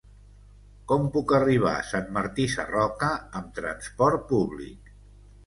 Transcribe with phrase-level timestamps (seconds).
[0.91, 3.11] Com puc arribar a Sant Martí Sarroca
[3.41, 4.93] amb trasport públic?